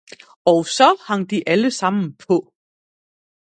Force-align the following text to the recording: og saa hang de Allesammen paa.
og 0.51 0.59
saa 0.77 0.95
hang 1.07 1.23
de 1.31 1.37
Allesammen 1.49 2.09
paa. 2.19 2.43